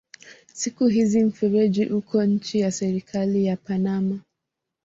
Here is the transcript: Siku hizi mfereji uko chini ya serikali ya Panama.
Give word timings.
Siku 0.53 0.87
hizi 0.87 1.23
mfereji 1.23 1.85
uko 1.85 2.27
chini 2.27 2.63
ya 2.63 2.71
serikali 2.71 3.45
ya 3.45 3.57
Panama. 3.57 4.19